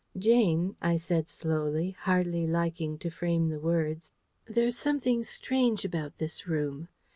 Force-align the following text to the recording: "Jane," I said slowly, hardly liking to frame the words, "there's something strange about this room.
"Jane," 0.17 0.75
I 0.81 0.97
said 0.97 1.29
slowly, 1.29 1.91
hardly 1.91 2.47
liking 2.47 2.97
to 2.97 3.11
frame 3.11 3.49
the 3.49 3.59
words, 3.59 4.09
"there's 4.47 4.75
something 4.75 5.23
strange 5.23 5.85
about 5.85 6.17
this 6.17 6.47
room. 6.47 6.87